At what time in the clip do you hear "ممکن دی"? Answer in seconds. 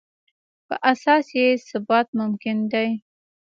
2.19-2.89